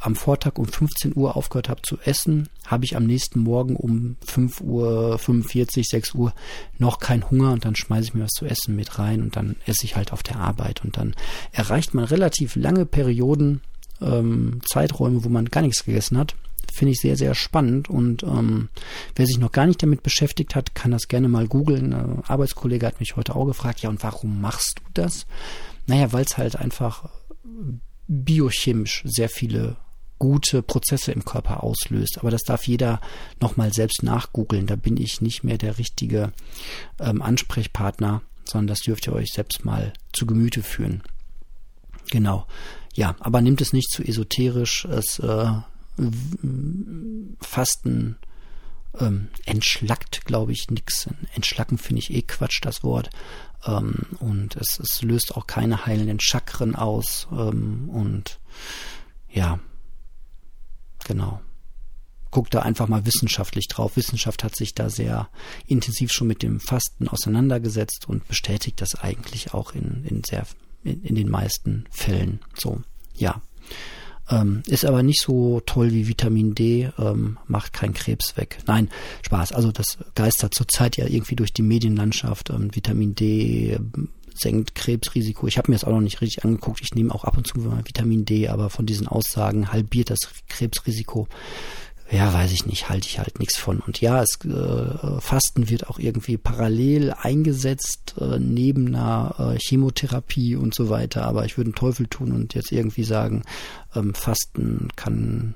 am 0.00 0.14
Vortag 0.14 0.58
um 0.58 0.66
15 0.66 1.16
Uhr 1.16 1.34
aufgehört 1.34 1.70
habe 1.70 1.80
zu 1.82 1.98
essen, 2.04 2.50
habe 2.66 2.84
ich 2.84 2.94
am 2.94 3.04
nächsten 3.04 3.40
Morgen 3.40 3.74
um 3.74 4.16
5 4.26 4.60
Uhr 4.60 5.18
45, 5.18 5.88
6 5.88 6.14
Uhr 6.14 6.34
noch 6.76 7.00
keinen 7.00 7.28
Hunger 7.30 7.52
und 7.52 7.64
dann 7.64 7.74
schmeiße 7.74 8.08
ich 8.08 8.14
mir 8.14 8.24
was 8.24 8.32
zu 8.32 8.44
essen 8.44 8.76
mit 8.76 8.98
rein 8.98 9.22
und 9.22 9.34
dann 9.34 9.56
esse 9.64 9.84
ich 9.84 9.96
halt 9.96 10.12
auf 10.12 10.22
der 10.22 10.36
Arbeit 10.36 10.84
und 10.84 10.98
dann 10.98 11.14
erreicht 11.50 11.94
man 11.94 12.04
relativ 12.04 12.54
lange 12.54 12.84
Perioden 12.84 13.62
ähm, 14.02 14.60
Zeiträume, 14.64 15.24
wo 15.24 15.30
man 15.30 15.46
gar 15.46 15.62
nichts 15.62 15.84
gegessen 15.84 16.18
hat. 16.18 16.36
Finde 16.72 16.92
ich 16.92 17.00
sehr, 17.00 17.16
sehr 17.16 17.34
spannend. 17.34 17.88
Und 17.88 18.22
ähm, 18.22 18.68
wer 19.16 19.26
sich 19.26 19.38
noch 19.38 19.52
gar 19.52 19.66
nicht 19.66 19.82
damit 19.82 20.02
beschäftigt 20.02 20.54
hat, 20.54 20.74
kann 20.74 20.90
das 20.90 21.08
gerne 21.08 21.28
mal 21.28 21.46
googeln. 21.46 21.92
Ein 21.92 22.22
Arbeitskollege 22.26 22.86
hat 22.86 23.00
mich 23.00 23.16
heute 23.16 23.34
auch 23.34 23.46
gefragt, 23.46 23.80
ja, 23.80 23.88
und 23.88 24.02
warum 24.02 24.40
machst 24.40 24.78
du 24.78 24.84
das? 24.94 25.26
Naja, 25.86 26.12
weil 26.12 26.24
es 26.24 26.36
halt 26.36 26.56
einfach 26.56 27.08
biochemisch 28.06 29.02
sehr 29.06 29.28
viele 29.28 29.76
gute 30.18 30.62
Prozesse 30.62 31.12
im 31.12 31.24
Körper 31.24 31.62
auslöst. 31.62 32.18
Aber 32.18 32.30
das 32.30 32.42
darf 32.42 32.66
jeder 32.66 33.00
nochmal 33.40 33.72
selbst 33.72 34.02
nachgoogeln. 34.02 34.66
Da 34.66 34.76
bin 34.76 34.96
ich 34.96 35.20
nicht 35.20 35.44
mehr 35.44 35.58
der 35.58 35.78
richtige 35.78 36.32
ähm, 36.98 37.22
Ansprechpartner, 37.22 38.22
sondern 38.44 38.68
das 38.68 38.80
dürft 38.80 39.06
ihr 39.06 39.12
euch 39.12 39.28
selbst 39.32 39.64
mal 39.64 39.92
zu 40.12 40.26
Gemüte 40.26 40.62
führen. 40.62 41.02
Genau. 42.10 42.46
Ja, 42.94 43.14
aber 43.20 43.40
nimmt 43.40 43.60
es 43.60 43.72
nicht 43.72 43.90
zu 43.90 44.02
esoterisch. 44.02 44.84
Es 44.86 45.18
äh, 45.20 45.50
Fasten 47.40 48.16
ähm, 48.98 49.28
entschlackt, 49.44 50.24
glaube 50.24 50.52
ich, 50.52 50.70
nix. 50.70 51.08
Entschlacken 51.34 51.78
finde 51.78 52.00
ich 52.00 52.12
eh 52.12 52.22
Quatsch, 52.22 52.60
das 52.62 52.82
Wort. 52.82 53.10
Ähm, 53.66 54.06
und 54.20 54.56
es, 54.56 54.78
es 54.78 55.02
löst 55.02 55.36
auch 55.36 55.46
keine 55.46 55.86
heilenden 55.86 56.20
Chakren 56.20 56.74
aus. 56.74 57.28
Ähm, 57.32 57.88
und 57.90 58.40
ja, 59.30 59.58
genau. 61.04 61.40
Guckt 62.30 62.54
da 62.54 62.60
einfach 62.60 62.88
mal 62.88 63.06
wissenschaftlich 63.06 63.68
drauf. 63.68 63.96
Wissenschaft 63.96 64.44
hat 64.44 64.54
sich 64.54 64.74
da 64.74 64.90
sehr 64.90 65.28
intensiv 65.66 66.12
schon 66.12 66.26
mit 66.26 66.42
dem 66.42 66.60
Fasten 66.60 67.08
auseinandergesetzt 67.08 68.06
und 68.06 68.28
bestätigt 68.28 68.80
das 68.80 68.94
eigentlich 68.96 69.54
auch 69.54 69.74
in, 69.74 70.04
in 70.04 70.22
sehr, 70.24 70.46
in, 70.84 71.02
in 71.02 71.14
den 71.14 71.30
meisten 71.30 71.84
Fällen. 71.90 72.40
So, 72.54 72.82
ja. 73.14 73.40
Ähm, 74.30 74.62
ist 74.66 74.84
aber 74.84 75.02
nicht 75.02 75.20
so 75.22 75.60
toll 75.64 75.92
wie 75.92 76.08
Vitamin 76.08 76.54
D, 76.54 76.90
ähm, 76.98 77.38
macht 77.46 77.72
keinen 77.72 77.94
Krebs 77.94 78.36
weg. 78.36 78.58
Nein, 78.66 78.88
Spaß. 79.22 79.52
Also 79.52 79.72
das 79.72 79.98
geistert 80.14 80.54
zurzeit 80.54 80.96
ja 80.96 81.06
irgendwie 81.06 81.36
durch 81.36 81.52
die 81.52 81.62
Medienlandschaft. 81.62 82.50
Ähm, 82.50 82.74
Vitamin 82.74 83.14
D 83.14 83.72
ähm, 83.72 84.10
senkt 84.34 84.74
Krebsrisiko. 84.74 85.46
Ich 85.46 85.58
habe 85.58 85.70
mir 85.70 85.76
das 85.76 85.84
auch 85.84 85.92
noch 85.92 86.00
nicht 86.00 86.20
richtig 86.20 86.44
angeguckt. 86.44 86.80
Ich 86.82 86.94
nehme 86.94 87.14
auch 87.14 87.24
ab 87.24 87.36
und 87.36 87.46
zu 87.46 87.58
mal 87.58 87.86
Vitamin 87.86 88.24
D, 88.24 88.48
aber 88.48 88.70
von 88.70 88.86
diesen 88.86 89.08
Aussagen 89.08 89.72
halbiert 89.72 90.10
das 90.10 90.20
Krebsrisiko 90.48 91.28
ja, 92.10 92.32
weiß 92.32 92.52
ich 92.52 92.64
nicht, 92.64 92.88
halte 92.88 93.06
ich 93.06 93.18
halt 93.18 93.38
nichts 93.38 93.58
von. 93.58 93.80
Und 93.80 94.00
ja, 94.00 94.22
es, 94.22 94.38
äh, 94.44 95.20
Fasten 95.20 95.68
wird 95.68 95.88
auch 95.88 95.98
irgendwie 95.98 96.38
parallel 96.38 97.12
eingesetzt, 97.12 98.14
äh, 98.18 98.38
neben 98.38 98.88
einer 98.88 99.34
äh, 99.38 99.58
Chemotherapie 99.58 100.56
und 100.56 100.74
so 100.74 100.88
weiter. 100.88 101.24
Aber 101.24 101.44
ich 101.44 101.58
würde 101.58 101.68
einen 101.68 101.74
Teufel 101.74 102.06
tun 102.06 102.32
und 102.32 102.54
jetzt 102.54 102.72
irgendwie 102.72 103.04
sagen, 103.04 103.42
ähm, 103.94 104.14
Fasten 104.14 104.88
kann, 104.96 105.54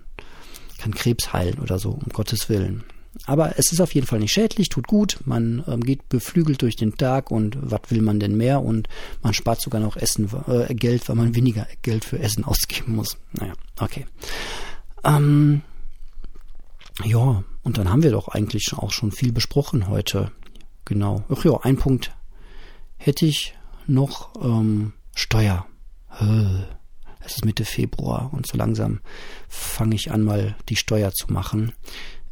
kann 0.78 0.94
Krebs 0.94 1.32
heilen 1.32 1.59
oder 1.59 1.78
so, 1.78 1.90
um 1.90 2.12
Gottes 2.12 2.50
Willen. 2.50 2.85
Aber 3.26 3.59
es 3.59 3.73
ist 3.73 3.80
auf 3.80 3.94
jeden 3.94 4.06
Fall 4.06 4.21
nicht 4.21 4.32
schädlich, 4.32 4.68
tut 4.68 4.87
gut, 4.87 5.21
man 5.26 5.62
ähm, 5.68 5.80
geht 5.82 6.09
beflügelt 6.09 6.62
durch 6.62 6.76
den 6.76 6.97
Tag 6.97 7.30
und 7.30 7.59
was 7.61 7.82
will 7.88 8.00
man 8.00 8.21
denn 8.21 8.37
mehr 8.37 8.62
und 8.62 8.88
man 9.23 9.35
spart 9.35 9.61
sogar 9.61 9.80
noch 9.80 9.97
Essen, 9.97 10.30
äh, 10.49 10.75
Geld, 10.75 11.09
weil 11.09 11.16
man 11.16 11.35
weniger 11.35 11.66
Geld 11.82 12.04
für 12.04 12.18
Essen 12.18 12.44
ausgeben 12.44 12.97
muss. 12.97 13.18
Naja, 13.32 13.52
okay. 13.78 14.06
Ähm, 15.04 15.62
ja, 17.04 17.44
und 17.62 17.78
dann 17.78 17.88
haben 17.88 18.02
wir 18.02 18.11
doch 18.11 18.28
eigentlich 18.28 18.73
auch 18.76 18.90
schon 18.90 19.12
viel 19.12 19.32
besprochen 19.32 19.88
heute. 19.88 20.32
Genau. 20.85 21.25
Ach 21.28 21.44
ja, 21.44 21.59
ein 21.62 21.76
Punkt 21.76 22.12
hätte 22.97 23.26
ich 23.26 23.54
noch 23.87 24.30
ähm, 24.42 24.92
Steuer. 25.14 25.66
Es 27.21 27.37
ist 27.37 27.44
Mitte 27.44 27.64
Februar 27.64 28.30
und 28.32 28.47
so 28.47 28.56
langsam 28.56 29.00
fange 29.49 29.94
ich 29.94 30.11
an, 30.11 30.23
mal 30.23 30.56
die 30.68 30.76
Steuer 30.76 31.12
zu 31.12 31.32
machen. 31.32 31.73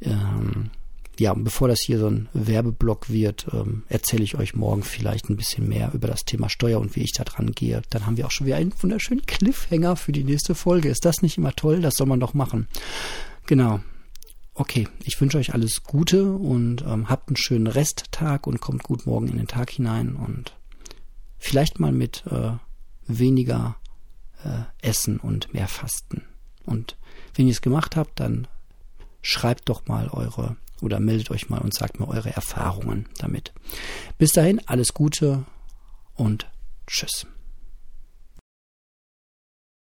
Ähm, 0.00 0.70
ja, 1.18 1.34
bevor 1.34 1.68
das 1.68 1.80
hier 1.84 1.98
so 1.98 2.08
ein 2.08 2.28
Werbeblock 2.32 3.10
wird, 3.10 3.46
ähm, 3.52 3.82
erzähle 3.88 4.24
ich 4.24 4.36
euch 4.36 4.54
morgen 4.54 4.82
vielleicht 4.82 5.28
ein 5.28 5.36
bisschen 5.36 5.68
mehr 5.68 5.90
über 5.92 6.08
das 6.08 6.24
Thema 6.24 6.48
Steuer 6.48 6.80
und 6.80 6.96
wie 6.96 7.02
ich 7.02 7.12
da 7.12 7.24
dran 7.24 7.52
gehe. 7.52 7.82
Dann 7.90 8.06
haben 8.06 8.16
wir 8.16 8.26
auch 8.26 8.30
schon 8.30 8.46
wieder 8.46 8.56
einen 8.56 8.72
wunderschönen 8.80 9.26
Cliffhanger 9.26 9.96
für 9.96 10.12
die 10.12 10.24
nächste 10.24 10.54
Folge. 10.54 10.88
Ist 10.88 11.04
das 11.04 11.22
nicht 11.22 11.36
immer 11.36 11.54
toll? 11.54 11.80
Das 11.80 11.96
soll 11.96 12.06
man 12.06 12.20
doch 12.20 12.34
machen. 12.34 12.68
Genau. 13.46 13.80
Okay, 14.60 14.86
ich 15.04 15.18
wünsche 15.18 15.38
euch 15.38 15.54
alles 15.54 15.84
Gute 15.84 16.34
und 16.34 16.82
ähm, 16.82 17.08
habt 17.08 17.30
einen 17.30 17.36
schönen 17.38 17.66
Resttag 17.66 18.46
und 18.46 18.60
kommt 18.60 18.82
gut 18.82 19.06
morgen 19.06 19.26
in 19.28 19.38
den 19.38 19.46
Tag 19.46 19.70
hinein 19.70 20.16
und 20.16 20.54
vielleicht 21.38 21.80
mal 21.80 21.92
mit 21.92 22.24
äh, 22.26 22.52
weniger 23.06 23.76
äh, 24.44 24.64
Essen 24.86 25.18
und 25.18 25.54
mehr 25.54 25.66
Fasten. 25.66 26.26
Und 26.66 26.98
wenn 27.34 27.46
ihr 27.46 27.52
es 27.52 27.62
gemacht 27.62 27.96
habt, 27.96 28.20
dann 28.20 28.48
schreibt 29.22 29.70
doch 29.70 29.86
mal 29.86 30.08
eure 30.08 30.56
oder 30.82 31.00
meldet 31.00 31.30
euch 31.30 31.48
mal 31.48 31.62
und 31.62 31.72
sagt 31.72 31.98
mir 31.98 32.08
eure 32.08 32.28
Erfahrungen 32.28 33.06
damit. 33.16 33.54
Bis 34.18 34.32
dahin, 34.32 34.60
alles 34.66 34.92
Gute 34.92 35.44
und 36.16 36.50
tschüss. 36.86 37.26